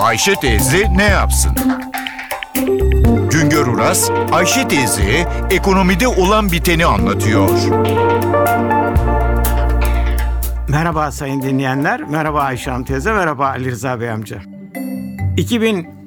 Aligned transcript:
Ayşe 0.00 0.34
teyze 0.34 0.96
ne 0.96 1.04
yapsın? 1.04 1.52
Güngör 3.30 3.66
Uras, 3.66 4.10
Ayşe 4.32 4.68
teyze 4.68 5.28
ekonomide 5.50 6.08
olan 6.08 6.52
biteni 6.52 6.86
anlatıyor. 6.86 7.48
Merhaba 10.68 11.12
sayın 11.12 11.42
dinleyenler, 11.42 12.02
merhaba 12.02 12.40
Ayşe 12.42 12.70
Hanım 12.70 12.84
teyze, 12.84 13.12
merhaba 13.12 13.46
Ali 13.46 13.70
Rıza 13.70 14.00
Bey 14.00 14.10
amca. 14.10 14.42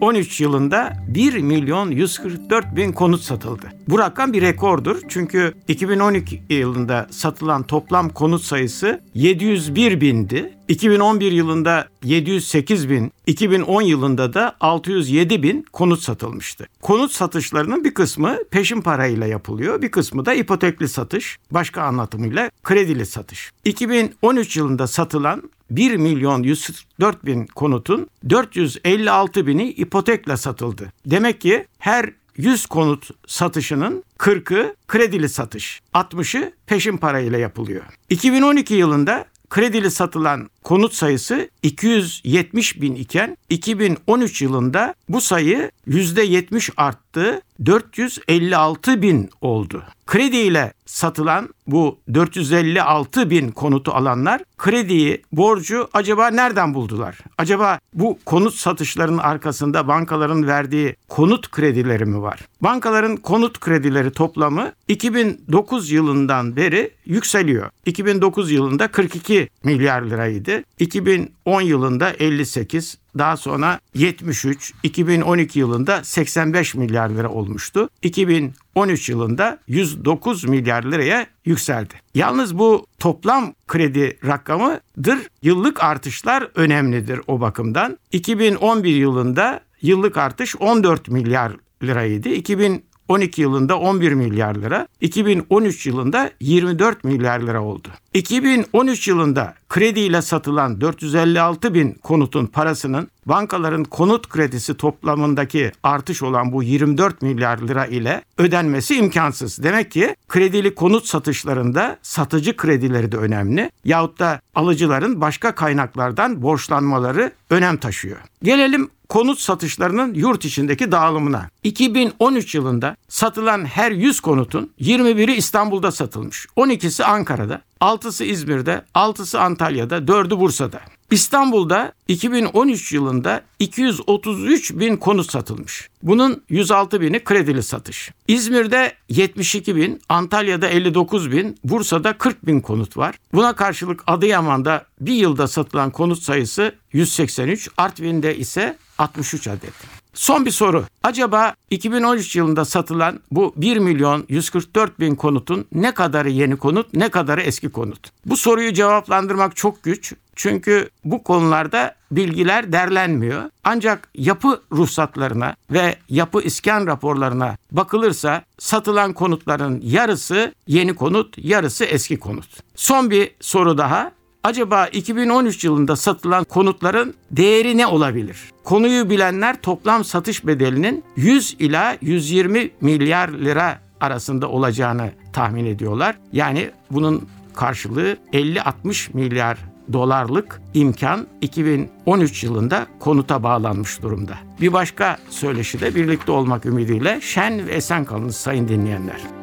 2013 0.03 0.41
yılında 0.41 0.93
1 1.07 1.37
milyon 1.37 1.91
144 1.91 2.75
bin 2.75 2.91
konut 2.91 3.21
satıldı. 3.21 3.71
Bu 3.87 3.99
rakam 3.99 4.33
bir 4.33 4.41
rekordur 4.41 5.01
çünkü 5.09 5.53
2012 5.67 6.43
yılında 6.49 7.07
satılan 7.11 7.63
toplam 7.63 8.09
konut 8.09 8.41
sayısı 8.41 9.01
701 9.13 10.01
bindi. 10.01 10.53
2011 10.67 11.31
yılında 11.31 11.87
708 12.03 12.89
bin, 12.89 13.11
2010 13.27 13.81
yılında 13.81 14.33
da 14.33 14.55
607 14.59 15.43
bin 15.43 15.65
konut 15.73 16.01
satılmıştı. 16.01 16.67
Konut 16.81 17.11
satışlarının 17.11 17.83
bir 17.83 17.93
kısmı 17.93 18.37
peşin 18.51 18.81
parayla 18.81 19.27
yapılıyor, 19.27 19.81
bir 19.81 19.91
kısmı 19.91 20.25
da 20.25 20.33
ipotekli 20.33 20.87
satış, 20.87 21.37
başka 21.51 21.81
anlatımıyla 21.81 22.51
kredili 22.63 23.05
satış. 23.05 23.51
2013 23.65 24.57
yılında 24.57 24.87
satılan 24.87 25.43
1 25.75 25.95
milyon 25.97 26.43
104 26.43 27.25
bin 27.25 27.45
konutun 27.45 28.07
456 28.29 29.47
bini 29.47 29.69
ipotekle 29.93 30.37
satıldı. 30.37 30.91
Demek 31.05 31.41
ki 31.41 31.67
her 31.79 32.09
100 32.37 32.65
konut 32.65 33.09
satışının 33.27 34.03
40'ı 34.17 34.75
kredili 34.87 35.29
satış, 35.29 35.81
60'ı 35.93 36.51
peşin 36.67 36.97
parayla 36.97 37.37
yapılıyor. 37.37 37.83
2012 38.09 38.73
yılında 38.73 39.25
kredili 39.49 39.91
satılan 39.91 40.49
konut 40.63 40.93
sayısı 40.93 41.49
270 41.63 42.81
bin 42.81 42.95
iken 42.95 43.37
2013 43.49 44.41
yılında 44.41 44.93
bu 45.09 45.21
sayı 45.21 45.71
%70 45.87 46.71
arttı 46.77 47.41
456 47.65 49.01
bin 49.01 49.29
oldu. 49.41 49.83
Krediyle 50.05 50.73
satılan 50.85 51.49
bu 51.67 51.99
456 52.13 53.29
bin 53.29 53.51
konutu 53.51 53.91
alanlar 53.91 54.41
krediyi, 54.57 55.21
borcu 55.31 55.89
acaba 55.93 56.27
nereden 56.27 56.73
buldular? 56.73 57.17
Acaba 57.37 57.79
bu 57.93 58.19
konut 58.25 58.55
satışlarının 58.55 59.17
arkasında 59.17 59.87
bankaların 59.87 60.47
verdiği 60.47 60.95
konut 61.09 61.51
kredileri 61.51 62.05
mi 62.05 62.21
var? 62.21 62.39
Bankaların 62.61 63.17
konut 63.17 63.59
kredileri 63.59 64.11
toplamı 64.11 64.71
2009 64.87 65.91
yılından 65.91 66.55
beri 66.55 66.91
yükseliyor. 67.05 67.69
2009 67.85 68.51
yılında 68.51 68.87
42 68.87 69.49
milyar 69.63 70.01
liraydı. 70.01 70.52
2010 70.79 71.61
yılında 71.61 72.09
58, 72.09 72.97
daha 73.17 73.37
sonra 73.37 73.79
73, 73.95 74.73
2012 74.83 75.59
yılında 75.59 76.03
85 76.03 76.75
milyar 76.75 77.09
lira 77.09 77.29
olmuştu. 77.29 77.89
2013 78.01 79.09
yılında 79.09 79.59
109 79.67 80.43
milyar 80.43 80.83
liraya 80.83 81.27
yükseldi. 81.45 81.93
Yalnız 82.15 82.57
bu 82.57 82.85
toplam 82.99 83.53
kredi 83.67 84.17
rakamıdır. 84.25 85.19
Yıllık 85.41 85.83
artışlar 85.83 86.47
önemlidir 86.55 87.21
o 87.27 87.41
bakımdan. 87.41 87.97
2011 88.11 88.95
yılında 88.95 89.61
yıllık 89.81 90.17
artış 90.17 90.55
14 90.55 91.07
milyar 91.07 91.51
liraydı. 91.83 92.29
2000 92.29 92.85
12 93.07 93.41
yılında 93.41 93.79
11 93.79 94.11
milyar 94.11 94.55
lira, 94.55 94.87
2013 95.01 95.87
yılında 95.87 96.31
24 96.39 97.03
milyar 97.03 97.39
lira 97.39 97.63
oldu. 97.63 97.87
2013 98.13 99.07
yılında 99.07 99.53
krediyle 99.69 100.21
satılan 100.21 100.81
456 100.81 101.73
bin 101.73 101.91
konutun 101.91 102.45
parasının 102.45 103.07
bankaların 103.25 103.83
konut 103.83 104.29
kredisi 104.29 104.77
toplamındaki 104.77 105.71
artış 105.83 106.23
olan 106.23 106.51
bu 106.51 106.63
24 106.63 107.21
milyar 107.21 107.57
lira 107.57 107.85
ile 107.85 108.23
ödenmesi 108.37 108.95
imkansız. 108.95 109.63
Demek 109.63 109.91
ki 109.91 110.15
kredili 110.27 110.75
konut 110.75 111.07
satışlarında 111.07 111.97
satıcı 112.01 112.57
kredileri 112.57 113.11
de 113.11 113.17
önemli 113.17 113.71
yahut 113.85 114.19
da 114.19 114.41
alıcıların 114.55 115.21
başka 115.21 115.55
kaynaklardan 115.55 116.41
borçlanmaları 116.41 117.31
önem 117.49 117.77
taşıyor. 117.77 118.17
Gelelim 118.43 118.89
konut 119.09 119.39
satışlarının 119.39 120.13
yurt 120.13 120.45
içindeki 120.45 120.91
dağılımına. 120.91 121.49
2013 121.63 122.55
yılında 122.55 122.95
satılan 123.07 123.65
her 123.65 123.91
100 123.91 124.19
konutun 124.19 124.71
21'i 124.81 125.35
İstanbul'da 125.35 125.91
satılmış. 125.91 126.45
12'si 126.57 127.03
Ankara'da, 127.03 127.61
6'sı 127.81 128.23
İzmir'de, 128.23 128.85
6'sı 128.95 129.41
Antalya'da, 129.41 129.97
4'ü 129.97 130.39
Bursa'da. 130.39 130.81
İstanbul'da 131.13 131.93
2013 132.07 132.91
yılında 132.91 133.41
233 133.59 134.73
bin 134.73 134.97
konut 134.97 135.31
satılmış. 135.31 135.89
Bunun 136.03 136.43
106 136.49 137.01
bini 137.01 137.23
kredili 137.23 137.63
satış. 137.63 138.11
İzmir'de 138.27 138.93
72 139.09 139.75
bin, 139.75 140.01
Antalya'da 140.09 140.67
59 140.67 141.31
bin, 141.31 141.57
Bursa'da 141.63 142.17
40 142.17 142.47
bin 142.47 142.61
konut 142.61 142.97
var. 142.97 143.15
Buna 143.33 143.55
karşılık 143.55 144.03
Adıyaman'da 144.07 144.85
bir 145.01 145.13
yılda 145.13 145.47
satılan 145.47 145.91
konut 145.91 146.19
sayısı 146.19 146.75
183, 146.93 147.69
Artvin'de 147.77 148.37
ise 148.37 148.77
63 148.97 149.47
adet. 149.47 150.02
Son 150.13 150.45
bir 150.45 150.51
soru. 150.51 150.85
Acaba 151.03 151.53
2013 151.69 152.35
yılında 152.35 152.65
satılan 152.65 153.19
bu 153.31 153.53
1 153.57 153.77
milyon 153.77 154.25
144 154.29 154.99
bin 154.99 155.15
konutun 155.15 155.65
ne 155.73 155.93
kadarı 155.93 156.29
yeni 156.29 156.55
konut 156.57 156.93
ne 156.93 157.09
kadarı 157.09 157.41
eski 157.41 157.69
konut? 157.69 158.11
Bu 158.25 158.37
soruyu 158.37 158.73
cevaplandırmak 158.73 159.55
çok 159.55 159.83
güç. 159.83 160.13
Çünkü 160.35 160.89
bu 161.05 161.23
konularda 161.23 161.95
bilgiler 162.11 162.71
derlenmiyor. 162.71 163.43
Ancak 163.63 164.09
yapı 164.15 164.61
ruhsatlarına 164.71 165.55
ve 165.71 165.95
yapı 166.09 166.41
iskan 166.41 166.87
raporlarına 166.87 167.57
bakılırsa 167.71 168.43
satılan 168.59 169.13
konutların 169.13 169.81
yarısı 169.83 170.53
yeni 170.67 170.95
konut, 170.95 171.37
yarısı 171.37 171.85
eski 171.85 172.19
konut. 172.19 172.47
Son 172.75 173.09
bir 173.09 173.31
soru 173.41 173.77
daha. 173.77 174.11
Acaba 174.43 174.87
2013 174.87 175.63
yılında 175.63 175.95
satılan 175.95 176.43
konutların 176.43 177.13
değeri 177.31 177.77
ne 177.77 177.87
olabilir? 177.87 178.51
Konuyu 178.63 179.09
bilenler 179.09 179.61
toplam 179.61 180.03
satış 180.03 180.47
bedelinin 180.47 181.03
100 181.15 181.55
ila 181.59 181.97
120 182.01 182.71
milyar 182.81 183.29
lira 183.29 183.79
arasında 184.01 184.49
olacağını 184.49 185.11
tahmin 185.33 185.65
ediyorlar. 185.65 186.17
Yani 186.31 186.71
bunun 186.91 187.27
karşılığı 187.55 188.17
50-60 188.33 189.13
milyar 189.13 189.57
dolarlık 189.93 190.61
imkan 190.73 191.27
2013 191.41 192.43
yılında 192.43 192.87
konuta 192.99 193.43
bağlanmış 193.43 194.01
durumda. 194.01 194.33
Bir 194.61 194.73
başka 194.73 195.17
söyleşide 195.29 195.95
birlikte 195.95 196.31
olmak 196.31 196.65
ümidiyle 196.65 197.21
şen 197.21 197.67
ve 197.67 197.71
esen 197.71 198.05
kalınız 198.05 198.35
sayın 198.35 198.67
dinleyenler. 198.67 199.42